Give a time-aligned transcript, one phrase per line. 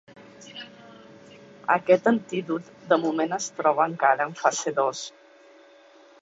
[1.75, 5.05] Aquest antídot de moment es troba encara en fase dos.